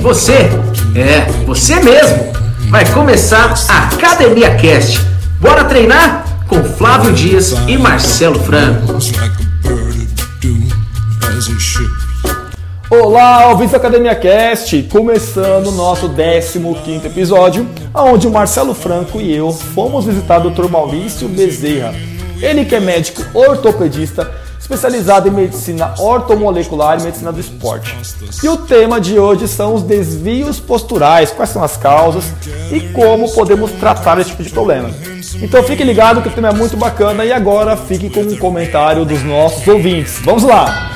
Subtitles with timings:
[0.00, 0.48] você,
[0.96, 2.32] é, você mesmo,
[2.70, 4.98] vai começar a Academia Cast.
[5.38, 6.24] Bora treinar?
[6.48, 8.98] Com Flávio Dias e Marcelo Franco.
[12.90, 19.36] Olá, ouvintes da Academia Cast, começando o nosso 15 episódio, onde o Marcelo Franco e
[19.36, 20.68] eu fomos visitar o Dr.
[20.68, 21.94] Maurício Bezerra.
[22.40, 24.28] Ele que é médico ortopedista,
[24.60, 27.96] especializado em medicina ortomolecular e medicina do esporte.
[28.42, 32.24] E o tema de hoje são os desvios posturais, quais são as causas
[32.70, 34.90] e como podemos tratar esse tipo de problema.
[35.42, 39.04] Então fique ligado que o tema é muito bacana e agora fique com um comentário
[39.04, 40.20] dos nossos ouvintes.
[40.22, 40.90] Vamos lá!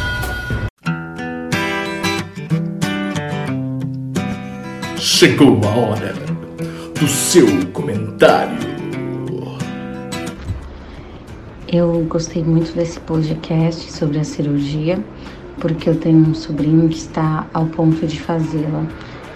[4.97, 6.15] Chegou a hora
[6.99, 8.74] do seu comentário.
[11.77, 15.05] Eu gostei muito desse podcast sobre a cirurgia,
[15.59, 18.87] porque eu tenho um sobrinho que está ao ponto de fazê-la.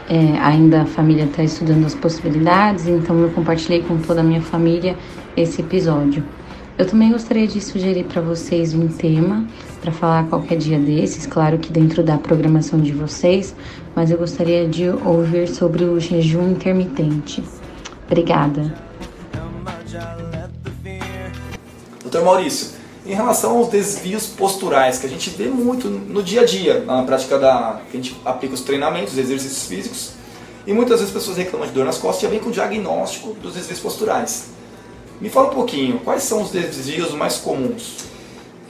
[0.09, 4.41] É, ainda a família está estudando as possibilidades, então eu compartilhei com toda a minha
[4.41, 4.97] família
[5.37, 6.23] esse episódio.
[6.79, 9.45] Eu também gostaria de sugerir para vocês um tema
[9.81, 13.53] para falar qualquer dia desses, claro que dentro da programação de vocês,
[13.97, 17.43] mas eu gostaria de ouvir sobre o jejum intermitente.
[18.07, 18.88] Obrigada.
[22.09, 22.71] Doutor Maurício,
[23.05, 27.03] em relação aos desvios posturais, que a gente vê muito no dia a dia, na
[27.03, 27.83] prática da.
[27.91, 30.13] que a gente aplica os treinamentos, os exercícios físicos,
[30.67, 32.53] e muitas vezes as pessoas reclamam de dor nas costas e já vem com o
[32.53, 34.49] diagnóstico dos desvios posturais.
[35.21, 38.07] Me fala um pouquinho, quais são os desvios mais comuns?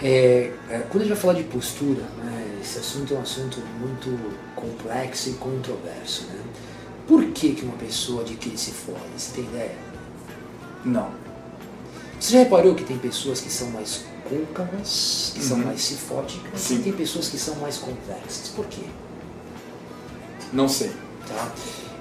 [0.03, 3.61] É, é, quando a gente vai falar de postura, né, esse assunto é um assunto
[3.81, 4.19] muito
[4.57, 6.25] complexo e controverso.
[6.25, 6.41] Né?
[7.07, 8.99] Por que, que uma pessoa adquire cifose?
[9.17, 9.77] Você tem ideia?
[10.85, 11.28] Não.
[12.21, 15.49] Você já reparou que tem pessoas que são mais côncavas, que Uhum.
[15.49, 16.77] são mais cifóticas, Sim.
[16.77, 18.49] e tem pessoas que são mais convexas?
[18.55, 18.83] Por quê?
[20.53, 20.91] Não sei.
[21.27, 21.53] Tá?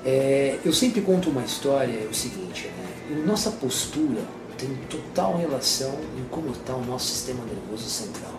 [0.06, 3.24] É, eu sempre conto uma história, é o seguinte, né?
[3.26, 4.22] nossa postura
[4.58, 8.34] tem total relação em como está o nosso sistema nervoso central.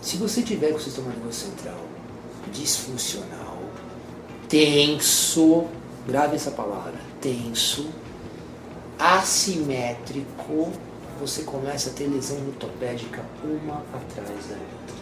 [0.00, 1.84] Se você tiver com o sistema nervoso central
[2.52, 3.58] disfuncional,
[4.48, 5.66] tenso,
[6.06, 7.88] grave essa palavra, tenso,
[8.98, 10.68] assimétrico,
[11.20, 14.98] você começa a ter lesão ortopédica uma atrás da outra.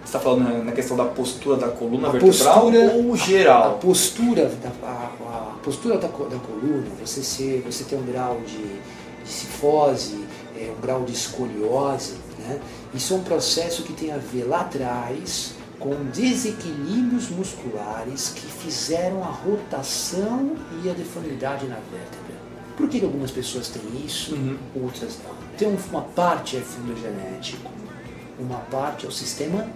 [0.00, 3.78] Você está falando na- questão da postura da coluna A vertebral postura- ou A geral?
[3.78, 5.04] postura da, a,
[5.54, 8.56] a postura da, da coluna, você, ser, você ter um grau de,
[9.22, 10.24] de cifose,
[10.56, 12.58] é, um grau de escoliose, né?
[12.94, 19.22] isso é um processo que tem a ver lá atrás com desequilíbrios musculares que fizeram
[19.22, 22.39] a rotação e a deformidade na vértebra.
[22.80, 24.56] Por que que algumas pessoas têm isso, Uhum.
[24.74, 25.34] outras não?
[25.58, 27.70] Tem uma parte é fundo genético,
[28.38, 29.68] uma parte é o sistema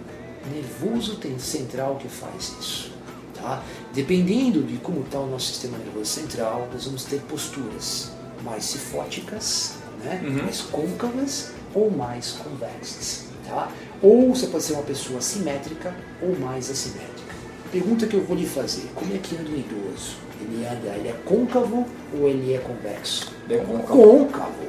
[0.51, 2.91] nervoso central que faz isso.
[3.35, 3.61] Tá?
[3.93, 8.11] Dependendo de como está o nosso sistema nervoso central, nós vamos ter posturas
[8.43, 10.21] mais cifóticas, né?
[10.23, 10.43] Uhum.
[10.43, 13.25] mais côncavas ou mais convexas.
[13.47, 13.71] Tá?
[14.01, 17.35] Ou você pode ser uma pessoa simétrica ou mais assimétrica.
[17.71, 20.15] Pergunta que eu vou lhe fazer: como é que anda um idoso?
[20.45, 23.31] Ele anda, ele é côncavo ou ele é convexo?
[23.49, 23.87] Ele é côncavo.
[23.87, 24.65] côncavo.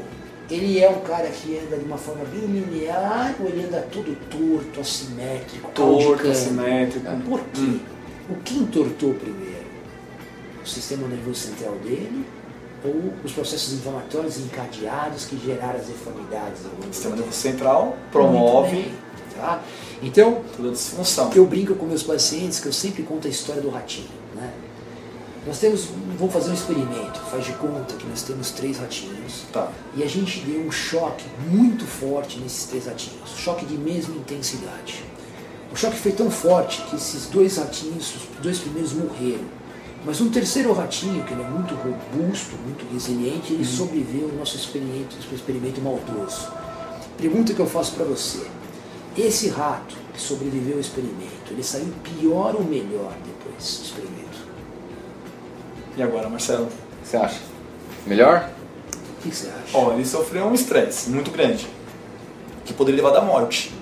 [0.50, 4.16] Ele é um cara que anda de uma forma bem linear ou ele anda todo
[4.30, 7.06] torto, assimétrico, Torto, assimétrico.
[7.28, 7.60] Por quê?
[7.60, 7.80] Hum.
[8.30, 9.66] O que entortou primeiro?
[10.64, 12.24] O sistema nervoso central dele
[12.84, 18.92] ou os processos inflamatórios encadeados que geraram as deformidades O sistema nervoso central promove
[19.36, 19.62] tá?
[20.02, 21.30] Então, toda disfunção.
[21.34, 24.08] eu brinco com meus pacientes que eu sempre conto a história do ratinho.
[25.46, 25.86] Nós temos,
[26.18, 29.70] vamos fazer um experimento, faz de conta que nós temos três ratinhos Tá.
[29.94, 35.04] e a gente deu um choque muito forte nesses três ratinhos, choque de mesma intensidade.
[35.72, 39.44] O choque foi tão forte que esses dois ratinhos, os dois primeiros morreram.
[40.04, 44.56] Mas um terceiro ratinho, que ele é muito robusto, muito resiliente, ele sobreviveu ao nosso
[44.56, 46.48] experimento, experimento maldoso.
[47.18, 48.46] Pergunta que eu faço para você.
[49.16, 54.25] Esse rato que sobreviveu ao experimento, ele saiu pior ou melhor depois do experimento?
[55.96, 56.64] E agora, Marcelo?
[56.64, 57.40] O que você acha?
[58.06, 58.50] Melhor?
[59.18, 59.78] O que você acha?
[59.78, 61.66] Ó, ele sofreu um estresse muito grande,
[62.64, 63.72] que poderia levar à morte.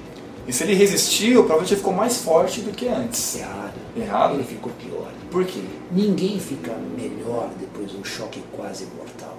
[0.46, 3.36] E se ele resistiu, provavelmente ele ficou mais forte do que antes.
[3.36, 3.74] Errado.
[3.96, 4.34] Errado?
[4.34, 5.10] Ele ficou pior.
[5.30, 5.62] Por quê?
[5.90, 9.36] Ninguém fica melhor depois de um choque quase mortal.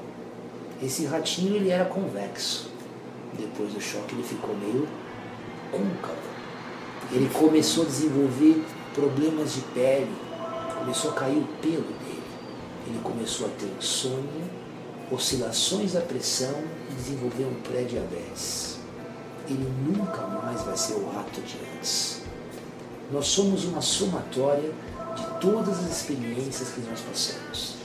[0.84, 2.70] Esse ratinho ele era convexo.
[3.38, 4.88] Depois do choque ele ficou meio
[5.72, 6.36] côncavo.
[7.12, 10.12] Ele começou a desenvolver problemas de pele,
[10.80, 12.15] começou a cair o pelo dele.
[12.86, 14.46] Ele começou a ter insônia,
[15.12, 16.56] oscilações da pressão
[16.92, 18.78] e desenvolver um pré-diabetes.
[19.48, 22.22] Ele nunca mais vai ser o rato de antes.
[23.12, 24.72] Nós somos uma somatória
[25.16, 27.76] de todas as experiências que nós passamos.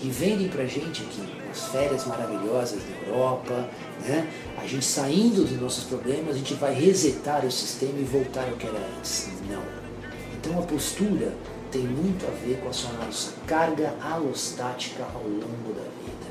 [0.00, 3.68] E vendem pra gente aqui umas férias maravilhosas na Europa,
[4.06, 4.30] né?
[4.56, 8.56] a gente saindo dos nossos problemas, a gente vai resetar o sistema e voltar ao
[8.56, 9.28] que era antes.
[9.48, 9.62] Não.
[10.36, 11.32] Então a postura
[11.70, 16.28] tem muito a ver com a sua nossa carga alostática ao longo da vida.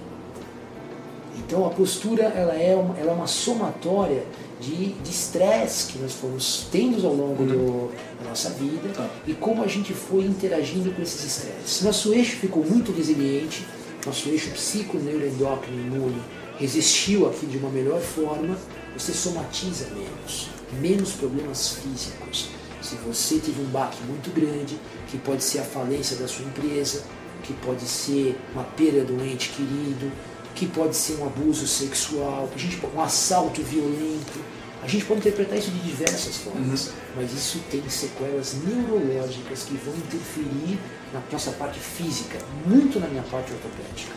[1.38, 4.24] Então a postura ela é uma, ela é uma somatória
[4.60, 7.92] de estresse que nós fomos tendo ao longo do,
[8.22, 9.07] da nossa vida Tá.
[9.28, 11.83] e como a gente foi interagindo com esses estresses.
[11.83, 13.66] Nosso eixo ficou muito resiliente,
[14.06, 16.22] nosso eixo psico-neuroendócrino imune
[16.60, 18.57] resistiu aqui de uma melhor forma,
[18.98, 20.50] você somatiza menos,
[20.81, 22.50] menos problemas físicos.
[22.82, 27.04] Se você teve um baque muito grande, que pode ser a falência da sua empresa,
[27.44, 30.12] que pode ser uma perda do ente querido,
[30.56, 34.40] que pode ser um abuso sexual, a gente, um assalto violento.
[34.82, 39.94] A gente pode interpretar isso de diversas formas, mas isso tem sequelas neurológicas que vão
[39.96, 40.80] interferir
[41.14, 44.14] na nossa parte física, muito na minha parte ortopédica.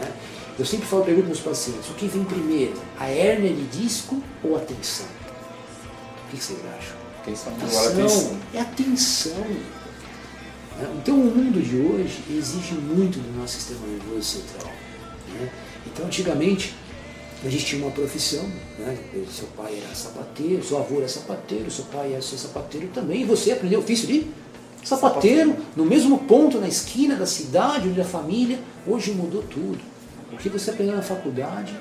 [0.00, 0.12] né?
[0.58, 4.56] Eu sempre falo, pergunto meus pacientes, o que vem primeiro, a hérnia de disco ou
[4.56, 5.06] a tensão?
[6.26, 7.05] O que vocês acham?
[7.26, 7.52] Atenção.
[7.52, 8.38] Atenção, atenção.
[8.54, 9.46] é atenção.
[10.98, 14.72] Então o mundo de hoje exige muito do nosso sistema nervoso central.
[15.28, 15.50] né?
[15.86, 16.74] Então antigamente
[17.44, 18.44] a gente tinha uma profissão,
[18.78, 18.96] né?
[19.30, 23.24] seu pai era sapateiro, seu avô era sapateiro, seu pai ia ser sapateiro também, e
[23.24, 24.26] você aprendeu o ofício de
[24.84, 29.78] sapateiro, no mesmo ponto na esquina da cidade, onde a família, hoje mudou tudo.
[30.32, 31.74] O que você aprendeu na faculdade,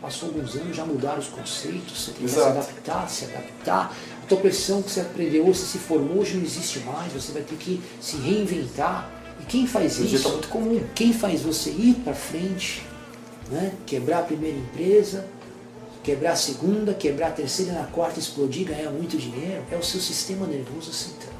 [0.00, 3.96] passou alguns anos, já mudaram os conceitos, você tem que se adaptar, se adaptar.
[4.26, 7.42] A tua profissão que você aprendeu, você se formou, hoje não existe mais, você vai
[7.42, 9.08] ter que se reinventar.
[9.40, 10.16] E quem faz Hoje isso?
[10.16, 10.82] está muito comum.
[10.96, 12.82] Quem faz você ir para frente,
[13.48, 13.72] né?
[13.86, 15.28] quebrar a primeira empresa,
[16.02, 19.82] quebrar a segunda, quebrar a terceira e na quarta explodir, ganhar muito dinheiro, é o
[19.84, 21.32] seu sistema nervoso central.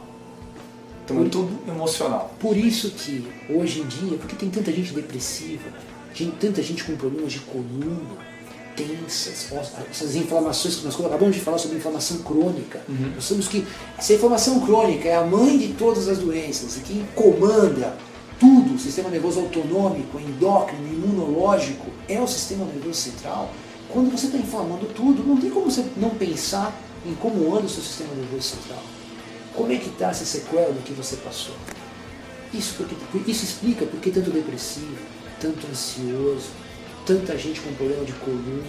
[1.05, 2.37] Então é tudo emocional.
[2.38, 5.73] Por isso que hoje em dia, porque tem tanta gente depressiva,
[6.17, 8.36] tem tanta gente com problemas de coluna,
[8.76, 12.81] tensas, ó, essas inflamações que nós acabamos de falar sobre inflamação crônica.
[13.14, 17.06] Nós sabemos que essa inflamação crônica é a mãe de todas as doenças e quem
[17.14, 17.96] comanda
[18.38, 23.50] tudo, o sistema nervoso autonômico, endócrino, imunológico, é o sistema nervoso central.
[23.88, 27.69] Quando você está inflamando tudo, não tem como você não pensar em como anda o
[27.69, 28.82] seu sistema nervoso central.
[29.55, 31.55] Como é que está essa sequela do que você passou?
[32.52, 34.99] Isso, porque, isso explica por que tanto depressivo,
[35.40, 36.50] tanto ansioso,
[37.06, 38.64] tanta gente com problema de coluna.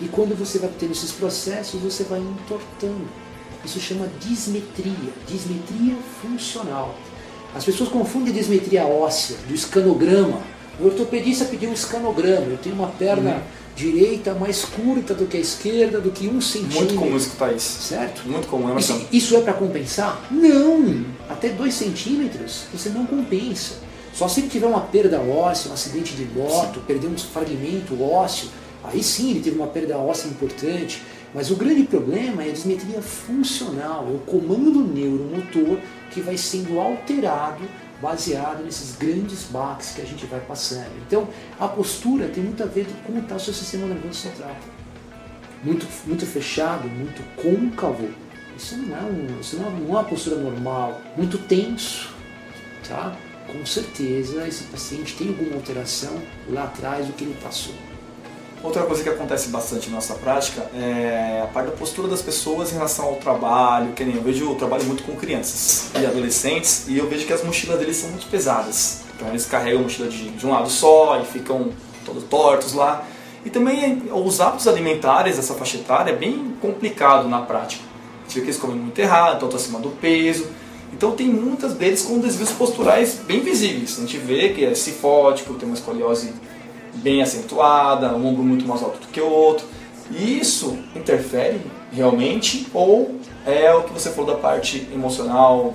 [0.00, 3.08] E quando você vai tendo esses processos, você vai entortando.
[3.64, 6.94] Isso chama dismetria, dismetria funcional.
[7.54, 10.42] As pessoas confundem a dismetria óssea, do escanograma.
[10.78, 12.46] O ortopedista pediu um escanograma.
[12.46, 13.42] Eu tenho uma perna
[13.74, 16.80] direita mais curta do que a esquerda, do que um centímetro.
[16.80, 17.82] Muito comum escutar isso.
[17.82, 18.28] Certo?
[18.28, 19.08] Muito comum, Isso, Marcelo?
[19.12, 20.26] isso é para compensar?
[20.30, 21.04] Não!
[21.28, 23.85] Até 2 centímetros você não compensa.
[24.16, 28.48] Só se ele tiver uma perda óssea, um acidente de moto, perder um fragmento ósseo,
[28.82, 31.02] aí sim ele teve uma perda óssea importante.
[31.34, 35.78] Mas o grande problema é a dismetria funcional, é o comando neuromotor
[36.10, 37.62] que vai sendo alterado
[38.00, 40.96] baseado nesses grandes baques que a gente vai passando.
[41.06, 41.28] Então,
[41.60, 44.56] a postura tem muito a ver com como está o seu sistema nervoso central
[45.62, 48.08] muito, muito fechado, muito côncavo,
[48.56, 52.10] isso não é, um, isso não é não é uma postura normal, muito tenso,
[52.88, 53.14] tá?
[53.52, 57.74] Com certeza esse paciente tem alguma alteração lá atrás do que ele passou.
[58.62, 62.70] Outra coisa que acontece bastante na nossa prática é a parte da postura das pessoas
[62.72, 66.88] em relação ao trabalho, que nem eu vejo eu trabalho muito com crianças e adolescentes
[66.88, 69.02] e eu vejo que as mochilas deles são muito pesadas.
[69.14, 71.70] Então eles carregam a mochila de, de um lado só e ficam
[72.04, 73.04] todos tortos lá.
[73.44, 77.84] E também os hábitos alimentares dessa faixa etária é bem complicado na prática.
[78.28, 80.48] Vê que eles comem muito errado, estão acima do peso.
[80.92, 83.96] Então tem muitas deles com desvios posturais bem visíveis.
[83.98, 86.32] A gente vê que é cifótico, tem uma escoliose
[86.94, 89.66] bem acentuada, um ombro muito mais alto do que o outro.
[90.10, 91.60] E isso interfere
[91.92, 95.74] realmente ou é o que você falou da parte emocional,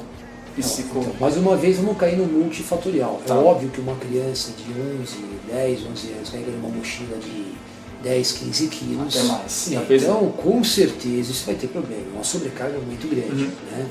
[0.56, 1.00] psico...
[1.00, 3.22] Então, mais uma vez vamos cair no multifatorial.
[3.25, 3.36] Tá.
[3.36, 5.18] É óbvio que uma criança de 11,
[5.51, 7.53] 10, 11 anos carregando uma mochila de
[8.03, 9.18] 10, 15 quilos.
[9.18, 9.72] Até mais.
[9.72, 12.03] É, Então, com certeza, isso vai ter problema.
[12.13, 13.44] Uma sobrecarga muito grande.
[13.44, 13.51] Uhum.
[13.72, 13.86] Né?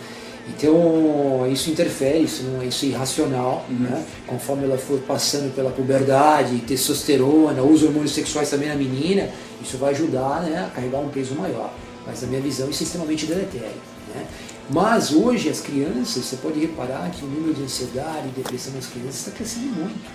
[0.48, 3.64] Então, isso interfere, isso, não, isso é irracional.
[3.68, 3.76] Uhum.
[3.76, 4.04] Né?
[4.26, 9.30] Conforme ela for passando pela puberdade, testosterona, os hormônios sexuais também na menina,
[9.62, 11.72] isso vai ajudar né, a carregar um peso maior.
[12.06, 13.80] Mas, na minha visão, isso é extremamente deletério.
[14.14, 14.26] Né?
[14.70, 18.86] Mas hoje, as crianças, você pode reparar que o número de ansiedade e depressão nas
[18.86, 20.10] crianças está crescendo muito.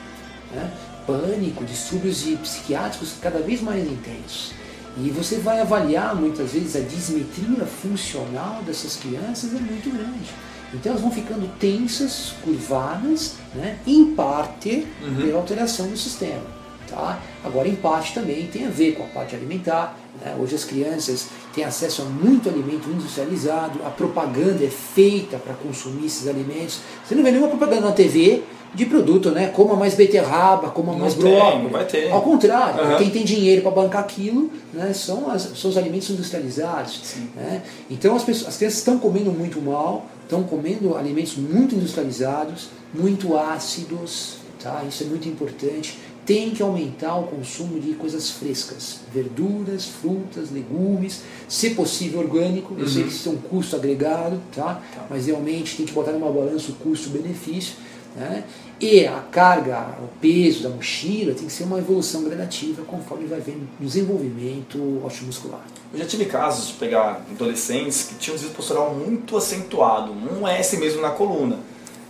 [0.53, 0.71] Né?
[1.05, 4.53] Pânico, distúrbios psiquiátricos cada vez mais intensos.
[4.97, 10.29] E você vai avaliar muitas vezes a dismetria funcional dessas crianças é muito grande.
[10.73, 13.77] Então elas vão ficando tensas, curvadas, né?
[13.85, 14.87] em parte
[15.17, 16.43] pela alteração do sistema.
[16.87, 17.19] Tá?
[17.43, 19.97] Agora, em parte também tem a ver com a parte alimentar.
[20.21, 20.35] Né?
[20.39, 26.05] Hoje as crianças têm acesso a muito alimento industrializado, a propaganda é feita para consumir
[26.05, 26.79] esses alimentos.
[27.03, 28.43] Você não vê nenhuma propaganda na TV
[28.75, 29.47] de produto, né?
[29.47, 31.71] Coma mais beterraba, coma Não mais brócolis.
[31.71, 32.11] vai ter.
[32.11, 32.97] Ao contrário, Aham.
[32.97, 37.01] quem tem dinheiro para bancar aquilo né, são, as- são os alimentos industrializados.
[37.35, 37.61] Né?
[37.89, 43.37] Então as, pessoas, as crianças estão comendo muito mal, estão comendo alimentos muito industrializados, muito
[43.37, 44.83] ácidos, tá?
[44.87, 45.97] isso é muito importante.
[46.25, 52.75] Tem que aumentar o consumo de coisas frescas, verduras, frutas, legumes, se possível orgânico.
[52.79, 54.81] Eu sei que isso tem um custo agregado, tá?
[55.07, 57.75] mas realmente tem que botar numa balança o custo-benefício.
[58.15, 58.43] Né?
[58.79, 63.39] E a carga, o peso da mochila tem que ser uma evolução gradativa conforme vai
[63.39, 65.61] vendo o desenvolvimento osteomuscular.
[65.93, 70.45] Eu já tive casos de pegar adolescentes que tinham um desvio postural muito acentuado, um
[70.45, 71.57] S mesmo na coluna,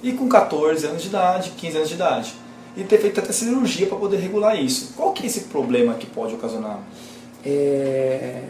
[0.02, 2.34] e com 14 anos de idade, 15 anos de idade,
[2.76, 4.94] e ter feito até cirurgia para poder regular isso.
[4.96, 6.80] Qual que é esse problema que pode ocasionar?
[7.46, 8.42] É,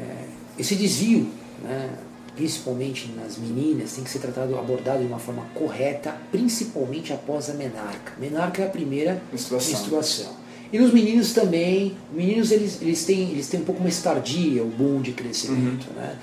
[0.58, 1.28] esse desvio,
[1.62, 1.90] né,
[2.36, 7.54] principalmente nas meninas, tem que ser tratado, abordado de uma forma correta, principalmente após a
[7.54, 8.14] menarca.
[8.20, 9.72] Menarca é a primeira Menstruação.
[9.72, 10.46] menstruação.
[10.74, 14.68] E nos meninos também, meninos eles, eles, têm, eles têm um pouco mais tardia o
[14.68, 16.18] boom de crescimento, né?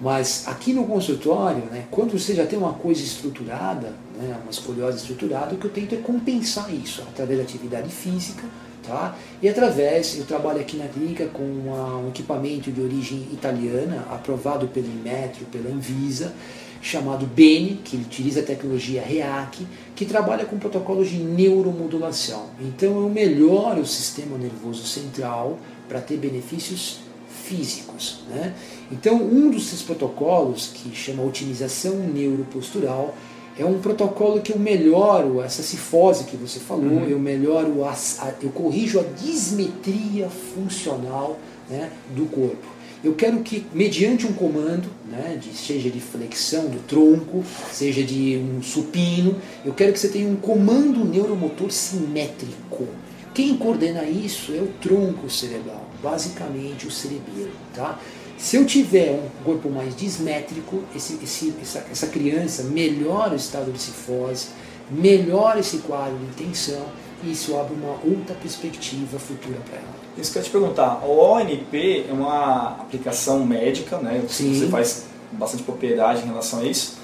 [0.00, 4.98] Mas aqui no consultório, né, quando você já tem uma coisa estruturada, né, uma escoliose
[4.98, 8.42] estruturada, o que eu tento é compensar isso através da atividade física,
[8.86, 9.16] tá?
[9.42, 14.68] E através, eu trabalho aqui na clínica com uma- um equipamento de origem italiana, aprovado
[14.68, 16.32] pelo Inmetro, pela Anvisa,
[16.80, 22.46] chamado Bene, que utiliza a tecnologia REAC, que trabalha com protocolos de neuromodulação.
[22.60, 27.00] Então eu melhoro o sistema nervoso central para ter benefícios
[27.44, 28.20] físicos.
[28.28, 28.54] Né?
[28.90, 33.14] Então, um desses protocolos, que chama otimização neuropostural,
[33.58, 38.34] é um protocolo que eu melhoro essa cifose que você falou, eu melhoro, a, a-
[38.42, 41.38] eu corrijo a dismetria funcional
[41.70, 42.76] né, do corpo.
[43.04, 48.36] Eu quero que, mediante um comando, né, de, seja de flexão do tronco, seja de
[48.38, 52.86] um supino, eu quero que você tenha um comando neuromotor simétrico.
[53.32, 57.50] Quem coordena isso é o tronco cerebral, basicamente o cerebelo.
[57.74, 57.98] Tá?
[58.38, 63.72] Se eu tiver um corpo mais dismétrico, esse, esse- essa, essa criança melhora o estado
[63.72, 64.48] de cifose,
[64.90, 66.82] melhora esse quadro de tensão
[67.24, 69.96] e isso abre uma outra perspectiva futura para ela.
[70.18, 74.22] Isso que eu ia te perguntar, o ONP é uma aplicação médica, né?
[74.28, 74.54] Sim.
[74.54, 76.96] Você faz bastante propriedade em relação a isso,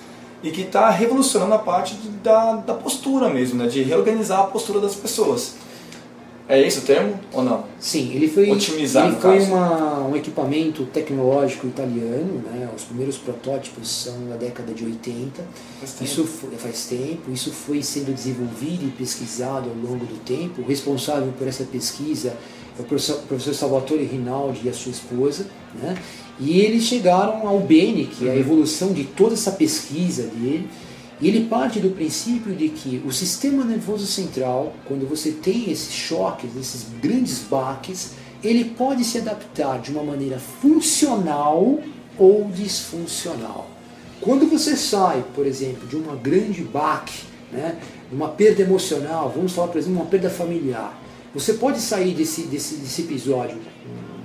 [0.43, 3.69] e que está revolucionando a parte da, da postura mesmo, né?
[3.69, 5.55] De reorganizar a postura das pessoas.
[6.53, 7.65] É esse o termo ou não?
[7.81, 12.69] Sim, ele foi, Otimizar, ele foi uma, um equipamento tecnológico italiano, né?
[12.77, 15.43] os primeiros protótipos são da década de 80.
[15.81, 16.05] Faz tempo.
[16.05, 20.61] Isso foi, faz tempo, isso foi sendo desenvolvido e pesquisado ao longo do tempo.
[20.61, 22.37] O responsável por essa pesquisa
[22.79, 25.47] é o professor, professor Salvatore Rinaldi e a sua esposa.
[25.83, 25.97] Né?
[26.39, 30.69] E eles chegaram ao Bene, que é a evolução de toda essa pesquisa dele.
[31.23, 35.95] E ele parte do princípio de que o sistema nervoso central, quando você tem esses
[35.95, 41.79] choques, esses grandes baques, ele pode se adaptar de uma maneira funcional
[42.19, 43.71] ou disfuncional.
[44.21, 47.79] Quando você sai, por exemplo, de uma grande baque, né,
[48.11, 51.01] uma perda emocional, vamos falar, por exemplo, uma perda familiar,
[51.33, 53.59] você pode sair desse, desse, desse episódio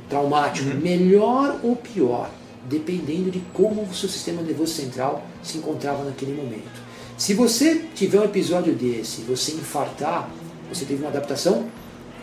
[0.09, 2.31] traumático melhor ou pior,
[2.67, 6.86] dependendo de como o seu sistema nervoso central se encontrava naquele momento.
[7.17, 10.29] Se você tiver um episódio desse, você infartar,
[10.71, 11.65] você teve uma adaptação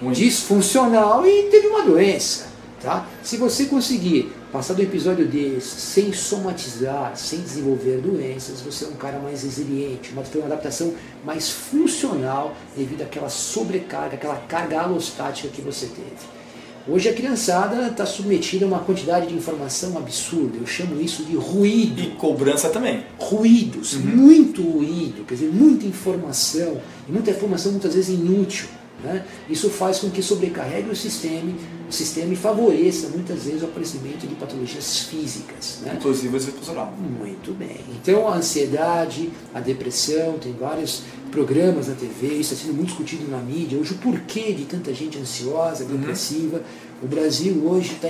[0.00, 0.12] Ruim.
[0.12, 2.46] disfuncional e teve uma doença.
[2.80, 3.06] Tá?
[3.22, 8.92] Se você conseguir passar do episódio desse sem somatizar, sem desenvolver doenças, você é um
[8.92, 15.48] cara mais resiliente, uma, foi uma adaptação mais funcional devido àquela sobrecarga, aquela carga alostática
[15.48, 16.33] que você teve.
[16.86, 21.34] Hoje a criançada está submetida a uma quantidade de informação absurda, eu chamo isso de
[21.34, 23.02] ruído E cobrança também.
[23.18, 28.66] ruídos, muito ruído, quer dizer, muita informação, e muita informação muitas vezes inútil.
[29.04, 29.22] Né?
[29.50, 31.52] Isso faz com que sobrecarregue o sistema,
[31.88, 35.80] o sistema e favoreça muitas vezes o aparecimento de patologias físicas.
[35.82, 35.94] Né?
[35.96, 36.92] Inclusive postural.
[36.98, 37.80] Muito bem.
[38.00, 43.30] Então a ansiedade, a depressão, tem vários programas na TV, isso está sendo muito discutido
[43.30, 43.78] na mídia.
[43.78, 46.62] Hoje o porquê de tanta gente ansiosa, depressiva.
[47.02, 48.08] O Brasil hoje está,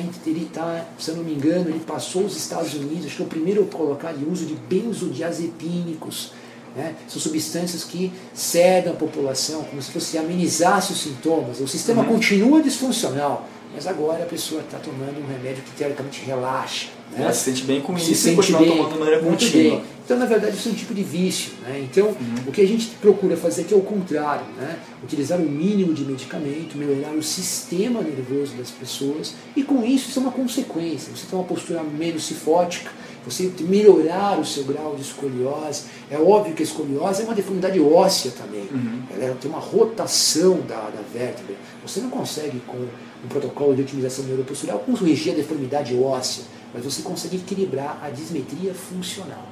[0.53, 3.29] tá, se eu não me engano, ele passou os Estados Unidos, acho que é o
[3.29, 6.33] primeiro a colocar de uso de benzodiazepínicos.
[6.77, 6.95] Né?
[7.09, 11.61] São substâncias que cedam a população como se fosse amenizasse os sintomas.
[11.61, 16.89] O sistema continua disfuncional, mas agora a pessoa está tomando um remédio que teoricamente relaxa.
[17.13, 17.23] Né?
[17.23, 19.77] Ela se sente bem com se isso e sente continua bem, tomando de maneira contínua.
[19.77, 19.95] bem.
[20.05, 21.53] Então, na verdade, isso é um tipo de vício.
[21.63, 21.87] Né?
[21.91, 22.15] Então, Uhum.
[22.49, 24.45] o que a gente procura fazer aqui é o contrário.
[24.59, 24.77] Né?
[25.03, 30.19] Utilizar o mínimo de medicamento, melhorar o sistema nervoso das pessoas e, com isso, isso
[30.19, 31.11] é uma consequência.
[31.17, 32.91] Você tem uma postura menos cifótica,
[33.25, 35.85] você melhorar o seu grau de escoliose.
[36.11, 38.69] É óbvio que a escoliose é uma deformidade óssea também.
[38.71, 39.03] Uhum.
[39.19, 41.57] Ela tem uma rotação da, da vértebra.
[41.87, 47.03] Você não consegue, com um protocolo de otimização neuropostural, corrigir a deformidade óssea, mas você
[47.03, 49.49] consegue equilibrar a dismetria funcional,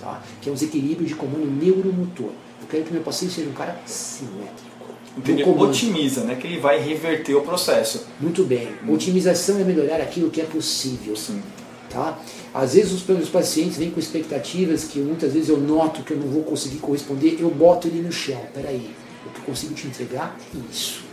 [0.00, 0.22] tá?
[0.40, 2.30] que é um desequilíbrio de comando neuromotor.
[2.60, 4.76] Eu quero que meu paciente seja um cara simétrico.
[5.16, 5.42] Entendi.
[5.42, 5.70] Comando.
[5.70, 6.34] Otimiza, né?
[6.34, 8.06] Que ele vai reverter o processo.
[8.20, 8.68] Muito bem.
[8.86, 11.16] Otimização é melhorar aquilo que é possível.
[11.16, 11.42] Sim.
[11.90, 12.18] Tá?
[12.52, 16.16] Às vezes os meus pacientes vêm com expectativas que muitas vezes eu noto que eu
[16.18, 18.40] não vou conseguir corresponder, eu boto ele no chão.
[18.52, 18.90] Peraí,
[19.24, 21.04] o que eu consigo te entregar é isso.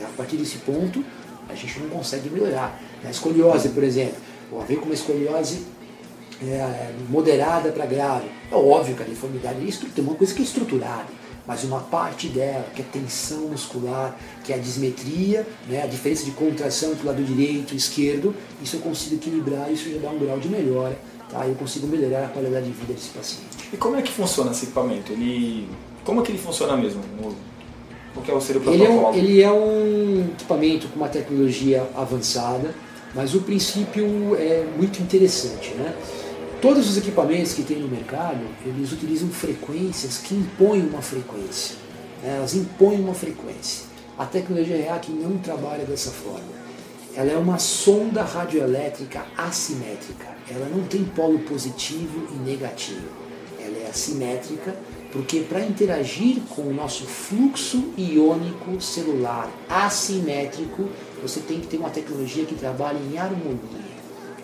[0.00, 1.04] É, A partir desse ponto,
[1.48, 2.80] a gente não consegue melhorar.
[3.04, 4.16] A escoliose, por exemplo,
[4.50, 5.60] ou vem com uma escoliose
[6.42, 8.26] é, moderada para grave.
[8.50, 11.06] É óbvio que a deformidade é estru- tem uma coisa que é estruturada,
[11.46, 16.24] mas uma parte dela, que é tensão muscular, que é a dismetria, né, a diferença
[16.24, 20.10] de contração entre o lado direito e esquerdo, isso eu consigo equilibrar, isso já dá
[20.10, 20.98] um grau de melhora,
[21.30, 21.46] tá?
[21.46, 23.46] eu consigo melhorar a qualidade de vida desse paciente.
[23.72, 25.12] E como é que funciona esse equipamento?
[25.12, 25.68] Ele.
[26.04, 27.00] Como é que ele funciona mesmo?
[27.22, 27.56] O-
[28.22, 29.12] que é o seria o Ele é, protocolo?
[29.14, 32.74] um, ele é um equipamento com uma tecnologia avançada,
[33.14, 35.74] mas o princípio é muito interessante.
[35.74, 35.94] Né?
[36.60, 41.76] Todos os equipamentos que tem no mercado, eles utilizam frequências que impõem uma frequência.
[42.22, 42.36] né?
[42.38, 43.84] Elas impõem uma frequência.
[44.18, 46.56] A tecnologia REAC não trabalha dessa forma.
[47.14, 50.26] Ela é uma sonda radioelétrica assimétrica.
[50.48, 53.08] Ela não tem polo positivo e negativo.
[53.60, 54.74] Ela é assimétrica
[55.12, 60.88] porque para interagir com o nosso fluxo iônico celular assimétrico,
[61.22, 63.85] você tem que ter uma tecnologia que trabalhe em harmonia.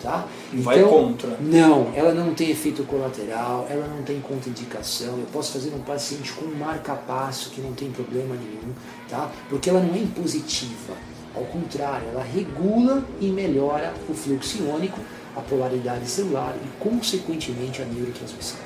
[0.03, 0.27] Tá?
[0.51, 1.37] Vai contra.
[1.39, 5.17] Não, ela não tem efeito colateral, ela não tem contraindicação.
[5.17, 8.73] Eu posso fazer um paciente com um marca-passo que não tem problema nenhum,
[9.09, 9.31] tá?
[9.49, 10.93] porque ela não é impositiva.
[11.33, 14.99] Ao contrário, ela regula e melhora o fluxo iônico,
[15.37, 18.59] a polaridade celular e, consequentemente, a neurotransmissão.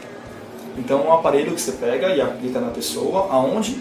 [0.75, 3.79] Então um aparelho que você pega e aplica na pessoa, aonde?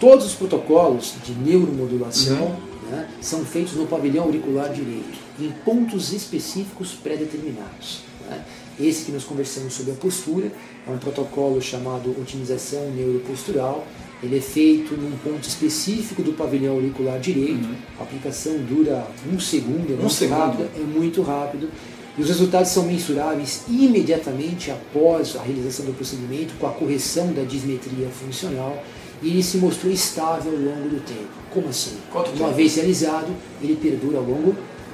[0.00, 2.56] Todos os protocolos de neuromodulação
[2.90, 8.02] né, são feitos no pavilhão auricular direito, em pontos específicos pré-determinados.
[8.28, 8.44] né.
[8.80, 10.52] Esse que nós conversamos sobre a postura
[10.86, 13.84] é um protocolo chamado otimização neuropostural.
[14.22, 17.68] Ele é feito num ponto específico do pavilhão auricular direito.
[17.98, 20.38] A aplicação dura um segundo, é muito segundo.
[20.38, 21.68] rápido, é muito rápido.
[22.16, 27.42] E os resultados são mensuráveis imediatamente após a realização do procedimento, com a correção da
[27.42, 28.82] dismetria funcional,
[29.22, 31.28] e ele se mostrou estável ao longo do tempo.
[31.50, 31.96] Como assim?
[32.12, 32.52] Quanto Uma tempo?
[32.54, 33.28] vez realizado,
[33.62, 34.52] ele perdura ao longo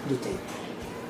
[0.08, 0.38] do tempo.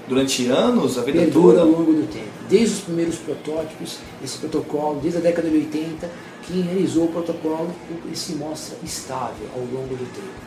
[0.07, 1.79] Durante anos, a vida Perdura ao toda.
[1.79, 2.29] longo do tempo.
[2.49, 6.11] Desde os primeiros protótipos, esse protocolo, desde a década de 80,
[6.47, 7.71] quem realizou o protocolo,
[8.05, 10.45] ele se mostra estável ao longo do tempo.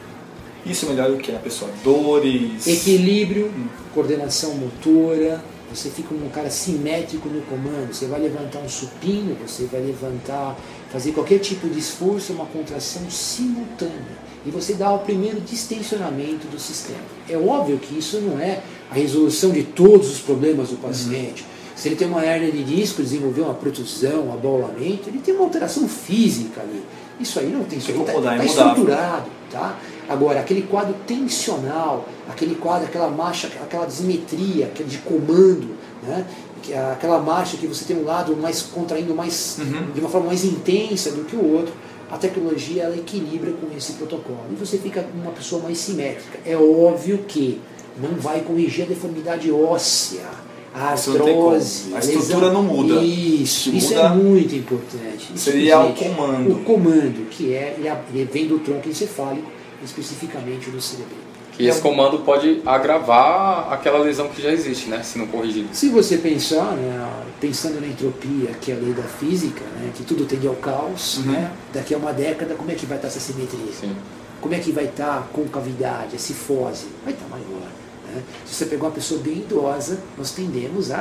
[0.63, 1.31] Isso melhora o que?
[1.31, 1.71] A pessoa?
[1.83, 2.67] Dores.
[2.67, 3.51] Equilíbrio,
[3.93, 9.65] coordenação motora, você fica um cara simétrico no comando, você vai levantar um supino, você
[9.65, 10.57] vai levantar,
[10.91, 14.27] fazer qualquer tipo de esforço, uma contração simultânea.
[14.45, 16.99] E você dá o primeiro distensionamento do sistema.
[17.29, 21.45] É óbvio que isso não é a resolução de todos os problemas do paciente.
[21.75, 25.43] Se ele tem uma hernia de disco, desenvolveu uma protusão, um abaulamento, ele tem uma
[25.43, 26.81] alteração física ali.
[27.19, 28.45] Isso aí não tem isso aí está mudável.
[28.45, 29.77] estruturado, tá?
[30.07, 36.25] Agora, aquele quadro tensional, aquele quadro, aquela marcha, aquela dismetria aquele de comando, né?
[36.69, 39.91] É aquela marcha que você tem um lado mais contraindo mais Uhum.
[39.93, 41.73] de uma forma mais intensa do que o outro,
[42.11, 46.39] a tecnologia ela equilibra com esse protocolo e você fica uma pessoa mais simétrica.
[46.45, 47.61] É óbvio que
[48.01, 50.25] não vai corrigir a deformidade óssea,
[50.73, 52.13] a artrose, A lesão.
[52.19, 52.95] estrutura não muda.
[53.01, 55.31] Isso, isso muda, é muito importante.
[55.33, 56.51] Isso, seria o gente, comando.
[56.51, 59.49] O comando, que é, ele, ele vem do tronco encefálico,
[59.83, 61.26] especificamente do cerebelo.
[61.57, 65.01] Que esse comando pode agravar aquela lesão que já existe, né?
[65.03, 65.67] Se não corrigido.
[65.73, 67.09] Se você pensar, né,
[67.41, 71.17] pensando na entropia, que é a lei da física, né, que tudo tende ao caos,
[71.17, 71.31] Uhum.
[71.31, 73.71] né, daqui a uma década, como é que vai estar essa simetria?
[73.73, 73.95] Sim.
[74.39, 76.85] Como é que vai estar a concavidade, a cifose?
[77.03, 77.67] Vai estar maior.
[78.13, 78.21] né?
[78.45, 80.99] Se você pegar uma pessoa bem idosa, nós tendemos a,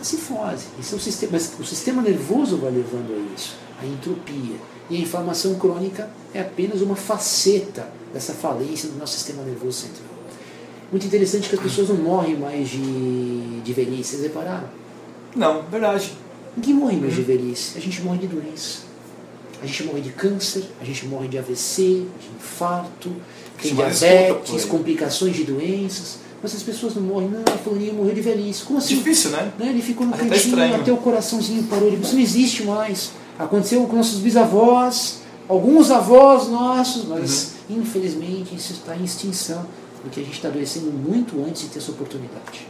[0.00, 0.66] a cifose.
[0.78, 4.56] Isso é o, sistema, mas o sistema nervoso vai levando a isso, a entropia.
[4.90, 10.08] E a inflamação crônica é apenas uma faceta dessa falência do nosso sistema nervoso central.
[10.90, 14.68] Muito interessante que as pessoas não morrem mais de, de velhice, vocês repararam?
[15.36, 16.12] Não, verdade.
[16.56, 18.88] Ninguém morre mais de velhice, a gente morre de doença.
[19.62, 23.10] A gente morre de câncer, a gente morre de AVC, de infarto,
[23.60, 26.18] tem por diabetes, complicações de doenças.
[26.40, 27.28] mas as pessoas não morrem.
[27.28, 28.62] Não, fulaninho morreu de velhice.
[28.62, 28.96] Como assim?
[28.96, 29.52] Difícil, né?
[29.58, 29.70] né?
[29.70, 30.74] Ele ficou no Até cantinho, estranho.
[30.76, 31.88] até o coraçãozinho parou.
[31.88, 33.10] Ele, isso não existe mais.
[33.38, 37.80] Aconteceu com nossos bisavós, alguns avós nossos, mas Uhum.
[37.80, 39.64] infelizmente isso está em extinção,
[40.02, 42.66] porque a gente está adoecendo muito antes de ter essa oportunidade.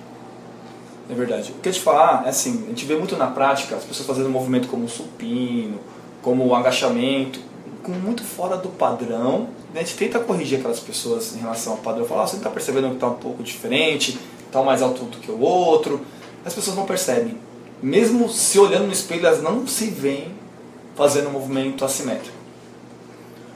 [1.10, 1.52] É verdade.
[1.56, 4.06] O que eu te falar é assim, a gente vê muito na prática as pessoas
[4.06, 5.78] fazendo um movimento como o supino,
[6.20, 7.40] como o agachamento,
[7.82, 9.48] com muito fora do padrão.
[9.74, 12.04] A gente tenta corrigir aquelas pessoas em relação ao padrão.
[12.04, 15.16] Falar, ah, você não está percebendo que está um pouco diferente, está mais alto do
[15.16, 16.02] que o outro.
[16.44, 17.38] As pessoas não percebem.
[17.82, 20.34] Mesmo se olhando no espelho, elas não se veem
[20.98, 22.36] fazendo um movimento assimétrico.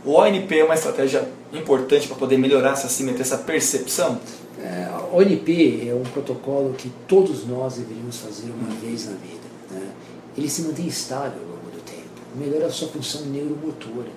[0.05, 4.21] O ONP é uma estratégia importante para poder melhorar essa simetria, essa percepção.
[4.61, 9.43] É, a ONP é um protocolo que todos nós deveríamos fazer uma vez na vida.
[9.73, 9.91] né?
[10.39, 14.11] Ele se mantém estável ao longo do tempo, melhora a sua função neuromotora.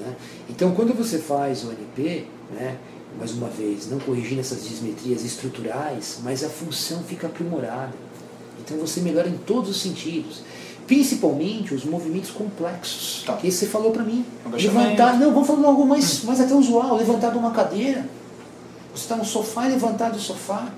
[0.00, 0.14] né?
[0.48, 2.78] Então, quando você faz o ONP, né,
[3.18, 7.94] mais uma vez, não corrigindo essas dismetrias estruturais, mas a função fica aprimorada.
[8.60, 10.42] Então, você melhora em todos os sentidos.
[10.88, 13.34] Principalmente os movimentos complexos, Tá.
[13.36, 14.24] que você falou para mim.
[14.50, 18.08] Levantar, não, vamos falar algo mais, mais até usual, levantar de uma cadeira.
[18.94, 20.72] Você está no sofá e levantar do sofá.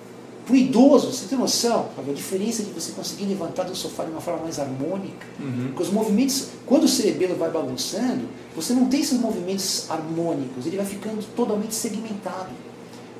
[0.44, 1.86] Para o idoso, você tem noção?
[1.96, 5.24] A diferença de você conseguir levantar do sofá de uma forma mais harmônica.
[5.68, 8.24] Porque os movimentos, quando o cerebelo vai balançando,
[8.56, 12.48] você não tem esses movimentos harmônicos, ele vai ficando totalmente segmentado.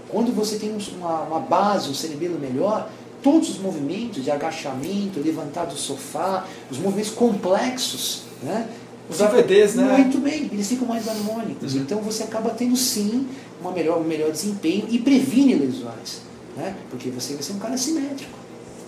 [0.09, 2.91] Quando você tem um- uma, uma base, um cerebelo melhor,
[3.23, 8.69] todos os movimentos de agachamento, levantar do sofá, os movimentos complexos, né?
[9.09, 9.97] Os AVDs, né?
[9.99, 11.75] Muito bem, eles ficam mais harmônicos.
[11.75, 11.81] Uhum.
[11.81, 13.27] Então você acaba tendo sim
[13.61, 16.21] uma melhor, um melhor desempenho e previne lesões.
[16.57, 16.75] Né?
[16.91, 18.39] Porque você vai ser um cara simétrico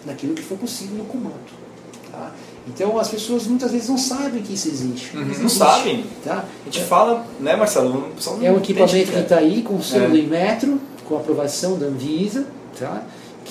[0.06, 1.34] naquilo que for possível no comando.
[2.10, 2.32] Tá?
[2.68, 5.16] Então as pessoas muitas vezes não sabem que isso existe.
[5.16, 6.04] Uhum, não existe, Sabem.
[6.24, 6.44] Tá?
[6.62, 7.98] A gente fala, né, Marcelo?
[7.98, 10.08] O pessoal não É um equipamento que está aí com o selo É.
[10.08, 12.46] do Inmetro, com aprovação da Anvisa,
[12.78, 13.02] tá?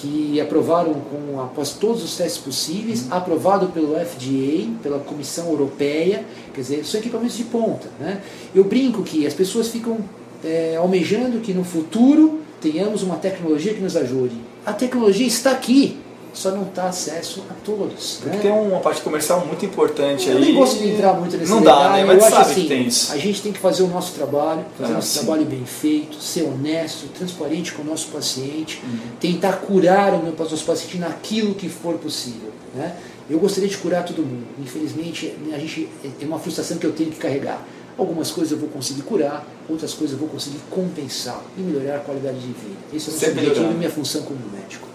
[0.01, 3.13] Que aprovaram com, após todos os testes possíveis, Uhum.
[3.13, 7.87] aprovado pelo FDA, pela Comissão Europeia, quer dizer, são equipamentos de ponta.
[7.99, 8.21] Né?
[8.53, 9.99] Eu brinco que as pessoas ficam
[10.43, 14.35] é, almejando que no futuro tenhamos uma tecnologia que nos ajude.
[14.65, 15.97] A tecnologia está aqui,
[16.33, 18.19] só não está acesso a todos.
[18.21, 18.41] Porque né?
[18.41, 20.41] tem uma parte comercial muito importante Eu aí.
[20.45, 22.05] nem gosto de entrar muito nesse Não dá, né?
[22.05, 23.11] Mas eu acho sabe assim, que tem isso.
[23.13, 25.19] a gente tem que fazer o nosso trabalho, fazer Ah, o nosso sim.
[25.19, 28.99] trabalho bem feito, ser honesto, transparente com o nosso paciente, Uhum.
[29.19, 32.51] tentar curar o meu nosso paciente naquilo que for possível.
[32.73, 32.95] Né?
[33.29, 34.45] Eu gostaria de curar todo mundo.
[34.59, 35.87] Infelizmente, a gente
[36.21, 37.65] é uma frustração que eu tenho que carregar.
[37.97, 41.99] Algumas coisas eu vou conseguir curar, outras coisas eu vou conseguir compensar e melhorar a
[41.99, 42.77] qualidade de vida.
[42.93, 44.87] Esse é o Sempre objetivo e minha função como médico.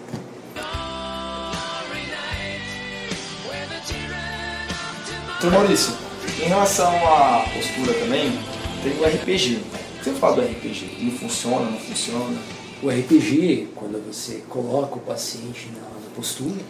[5.38, 5.92] Então, Maurício,
[6.40, 8.32] em relação à postura também,
[8.82, 9.60] tem o RPG.
[10.02, 10.96] Você fala do RPG?
[10.98, 12.36] Ele funciona, não funciona?
[12.82, 16.60] O RPG, quando você coloca o paciente na, na postura,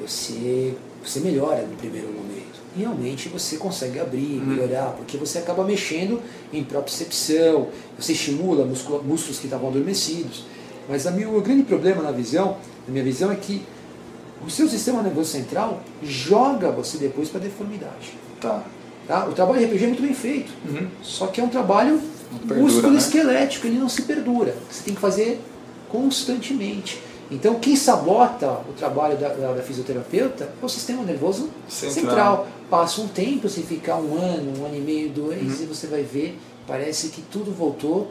[0.00, 2.58] você, você melhora no primeiro momento.
[2.76, 7.68] E realmente você consegue abrir, melhorar, porque você acaba mexendo em propriocepção,
[7.98, 10.44] você estimula músculo- músculos que estavam adormecidos.
[10.88, 13.62] Mas a minha, o grande problema na visão, na minha visão, é que
[14.46, 18.12] o seu sistema nervoso central joga você depois para a deformidade.
[18.40, 18.62] Tá.
[19.06, 19.26] Tá?
[19.26, 20.52] O trabalho de RPG é muito bem feito.
[20.68, 20.88] Uhum.
[21.02, 22.00] Só que é um trabalho
[22.46, 22.98] perdura, músculo né?
[22.98, 24.54] esquelético, ele não se perdura.
[24.70, 25.40] Você tem que fazer
[25.90, 27.00] constantemente.
[27.30, 31.92] Então, quem sabota o trabalho da, da- da fisioterapeuta é o sistema nervoso Central.
[31.94, 32.48] central.
[32.70, 35.64] Passa um tempo, se ficar um ano, um ano e meio, dois, Uhum.
[35.64, 38.10] e você vai ver, parece que tudo voltou,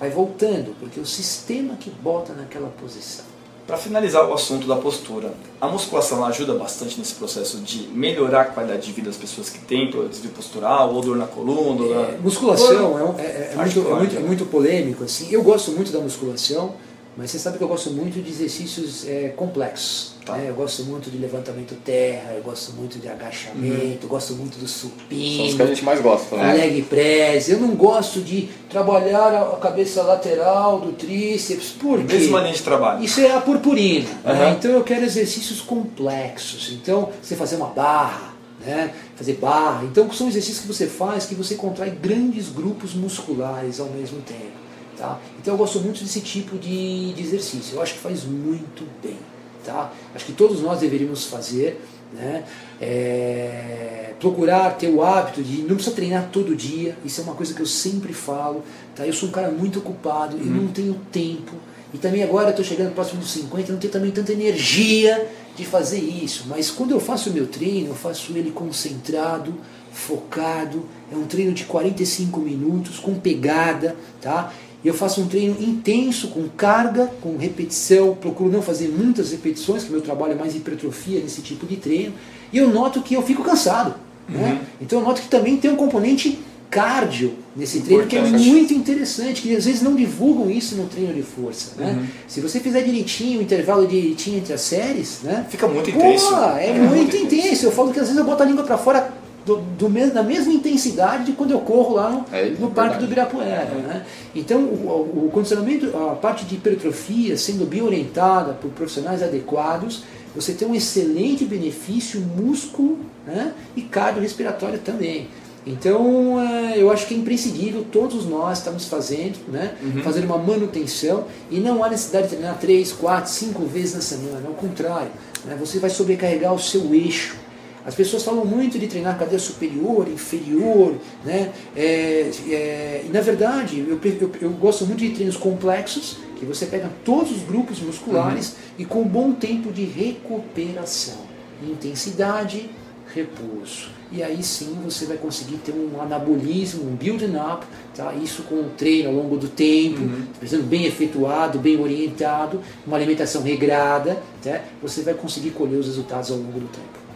[0.00, 3.24] vai voltando, porque o sistema que bota naquela posição.
[3.68, 8.44] Para finalizar o assunto da postura, a musculação ajuda bastante nesse processo de melhorar a
[8.46, 12.00] qualidade de vida das pessoas que têm desvio postural, ou dor na coluna, na...
[12.12, 14.26] É, musculação é, é- é- muito, é, muito, é né?
[14.26, 15.04] muito polêmico.
[15.04, 15.28] Assim.
[15.30, 16.76] Eu gosto muito da musculação,
[17.18, 20.12] mas você sabe que eu gosto muito de exercícios é, complexos.
[20.24, 20.36] Tá.
[20.36, 20.50] né?
[20.50, 24.68] Eu gosto muito de levantamento terra, eu gosto muito de agachamento, eu gosto muito do
[24.68, 26.54] São os supino, que a gente mais gosta, né?
[26.54, 27.48] leg press.
[27.48, 32.14] Eu não gosto de trabalhar a cabeça lateral do tríceps, por quê?
[32.14, 33.02] Mesma linha de trabalho.
[33.02, 34.08] Isso é a purpurina.
[34.22, 34.32] né?
[34.32, 34.50] Aham.
[34.52, 36.70] Então eu quero exercícios complexos.
[36.72, 38.32] Então você fazer uma barra,
[38.64, 38.94] né?
[39.16, 39.84] fazer barra.
[39.86, 44.67] Então são exercícios que você faz que você contrai grandes grupos musculares ao mesmo tempo.
[44.98, 45.20] Tá?
[45.40, 47.76] Então eu gosto muito desse tipo de, de exercício.
[47.76, 49.16] Eu acho que faz muito bem.
[49.64, 49.92] Tá?
[50.14, 51.80] Acho que todos nós deveríamos fazer.
[52.12, 52.44] Né?
[52.80, 57.52] É, procurar ter o hábito de não precisa treinar todo dia isso é uma coisa
[57.52, 58.64] que eu sempre falo
[58.96, 61.52] tá eu sou um cara muito ocupado eu não tenho tempo
[61.92, 65.28] e também agora eu estou chegando próximo dos 50 eu não tenho também tanta energia
[65.54, 69.54] de fazer isso mas quando eu faço o meu treino eu faço ele concentrado
[69.92, 74.52] focado é um treino de 45 minutos com pegada tá
[74.84, 78.14] E eu faço um treino intenso, com carga, com repetição.
[78.14, 82.12] Procuro não fazer muitas repetições, que meu trabalho é mais hipertrofia nesse tipo de treino.
[82.52, 83.94] E eu noto que eu fico cansado.
[84.28, 84.38] Né?
[84.38, 84.40] Uhum.
[84.40, 84.60] Né?
[84.80, 86.38] Então eu noto que também tem um componente
[86.70, 91.14] cardio nesse treino que é muito interessante, que às vezes não divulgam isso no treino
[91.14, 91.72] de força.
[91.76, 91.92] Né?
[91.98, 92.06] Uhum.
[92.28, 95.44] Se você fizer direitinho, o intervalo direitinho entre as séries, né?
[95.48, 96.34] fica muito intenso.
[96.56, 97.46] É, é, muito, muito intenso.
[97.46, 97.66] intenso.
[97.66, 99.12] Eu falo que às vezes eu boto a língua para fora
[99.48, 102.98] do, do mesmo, da mesma intensidade de quando eu corro lá no, é, no Parque
[102.98, 103.64] do Ibirapuera.
[103.64, 104.04] Né?
[104.34, 110.52] Então, o, o, condicionamento, a parte de hipertrofia sendo bem orientada por profissionais adequados, você
[110.52, 113.54] tem um excelente benefício músculo né?
[113.74, 115.28] e cardiorrespiratório também.
[115.66, 119.74] Então, é, eu acho que é imprescindível, todos nós estamos fazendo, né?
[119.82, 120.02] Uhum.
[120.02, 124.46] Fazer uma manutenção e não há necessidade de treinar 3, 4, 5 vezes na semana,
[124.46, 125.10] ao contrário,
[125.44, 125.56] né?
[125.60, 127.36] você vai sobrecarregar o seu eixo.
[127.84, 131.52] As pessoas falam muito de treinar cadeia superior, inferior, né?
[131.76, 136.66] É, é, e na verdade, eu, eu, eu, gosto muito de treinos complexos, que você
[136.66, 138.54] pega todos os grupos musculares uhum.
[138.78, 141.18] e com bom tempo de recuperação,
[141.62, 142.70] intensidade,
[143.14, 143.90] repouso.
[144.10, 148.14] E aí sim você vai conseguir ter um anabolismo, um building up, tá?
[148.14, 150.62] isso com o treino ao longo do tempo, uhum.
[150.62, 154.60] bem efetuado, bem orientado, uma alimentação regrada, tá?
[154.80, 157.07] você vai conseguir colher os resultados ao longo do tempo.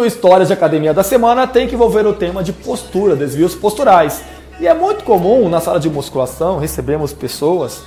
[0.00, 4.22] No Histórias de Academia da Semana tem que envolver o tema de postura, desvios posturais.
[4.58, 7.82] E é muito comum na sala de musculação recebermos pessoas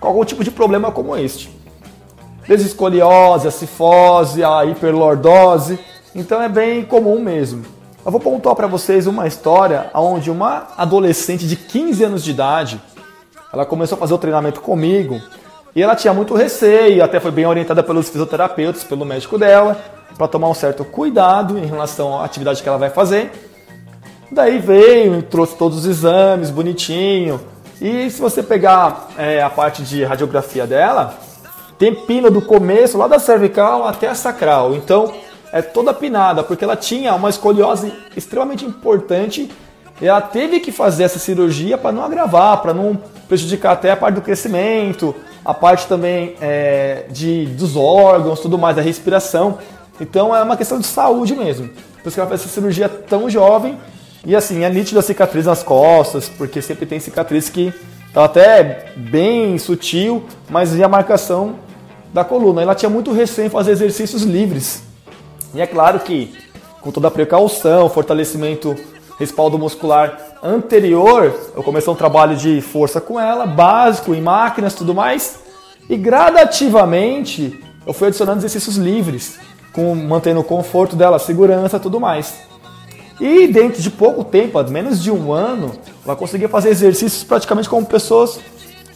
[0.00, 1.54] com algum tipo de problema como este.
[2.48, 5.78] Desescoliose, a cifose, a hiperlordose.
[6.14, 7.62] Então é bem comum mesmo.
[8.06, 12.80] Eu vou pontuar para vocês uma história onde uma adolescente de 15 anos de idade,
[13.52, 15.20] ela começou a fazer o treinamento comigo
[15.76, 20.28] e ela tinha muito receio, até foi bem orientada pelos fisioterapeutas, pelo médico dela, para
[20.28, 23.32] tomar um certo cuidado em relação à atividade que ela vai fazer.
[24.30, 27.40] Daí veio, trouxe todos os exames bonitinho.
[27.80, 31.14] E se você pegar é, a parte de radiografia dela,
[31.78, 34.74] tem pina do começo, lá da cervical até a sacral.
[34.74, 35.10] Então
[35.54, 39.50] é toda pinada, porque ela tinha uma escoliose extremamente importante
[40.02, 42.94] e ela teve que fazer essa cirurgia para não agravar, para não
[43.26, 48.76] prejudicar até a parte do crescimento, a parte também é, de, dos órgãos, tudo mais,
[48.76, 49.58] a respiração.
[50.00, 51.68] Então é uma questão de saúde mesmo.
[51.68, 53.78] Por isso que ela fez essa cirurgia tão jovem.
[54.24, 57.72] E assim, é nítido a cicatriz nas costas, porque sempre tem cicatriz que
[58.12, 61.56] tá até bem sutil, mas e a marcação
[62.12, 62.62] da coluna.
[62.62, 64.82] Ela tinha muito receio em fazer exercícios livres.
[65.54, 66.34] E é claro que,
[66.80, 68.76] com toda a precaução, fortalecimento
[69.18, 74.94] respaldo muscular anterior, eu comecei um trabalho de força com ela, básico, em máquinas tudo
[74.94, 75.40] mais,
[75.90, 79.38] e gradativamente eu fui adicionando exercícios livres,
[79.72, 82.34] com mantendo o conforto dela, segurança tudo mais.
[83.20, 85.72] E dentro de pouco tempo, menos de um ano,
[86.04, 88.40] ela conseguia fazer exercícios praticamente como pessoas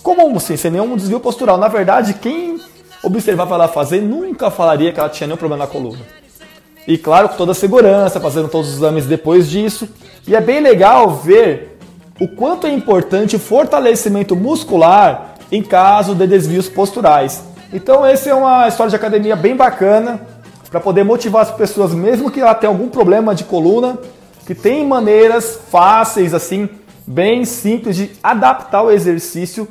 [0.02, 1.58] comuns, assim, sem nenhum desvio postural.
[1.58, 2.58] Na verdade, quem
[3.02, 6.00] observava ela fazer nunca falaria que ela tinha nenhum problema na coluna.
[6.88, 9.88] E claro, com toda a segurança, fazendo todos os exames depois disso.
[10.26, 11.78] E é bem legal ver
[12.20, 17.42] o quanto é importante o fortalecimento muscular em caso de desvios posturais.
[17.72, 20.33] Então, essa é uma história de academia bem bacana
[20.74, 23.96] para poder motivar as pessoas, mesmo que ela tenha algum problema de coluna,
[24.44, 26.68] que tem maneiras fáceis, assim,
[27.06, 29.68] bem simples de adaptar o exercício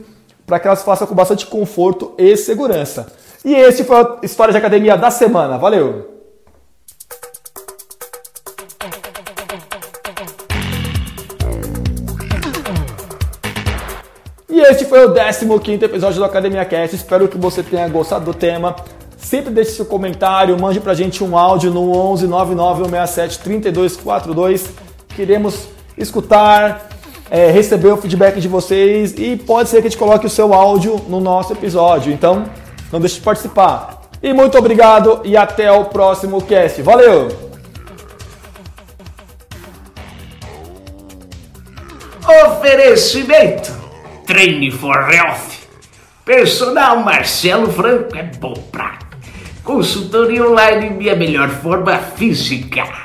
[0.47, 3.11] para que elas façam com bastante conforto e segurança.
[3.43, 5.57] E esse foi a história de academia da semana.
[5.57, 6.09] Valeu!
[14.49, 16.95] E este foi o 15 episódio do Academia Cast.
[16.95, 18.73] Espero que você tenha gostado do tema.
[19.23, 24.69] Sempre deixe seu comentário, mande pra gente um áudio no 11 99167 3242.
[25.15, 26.89] Queremos escutar,
[27.31, 30.53] é, receber o feedback de vocês e pode ser que a gente coloque o seu
[30.53, 32.11] áudio no nosso episódio.
[32.11, 32.45] Então,
[32.91, 34.01] não deixe de participar.
[34.21, 36.81] E muito obrigado e até o próximo cast.
[36.81, 37.29] Valeu!
[42.45, 43.71] Oferecimento
[44.27, 45.63] Treine for Health.
[46.25, 49.02] Personal Marcelo Franco é bom pra
[49.63, 53.02] consultoria online minha melhor forma física.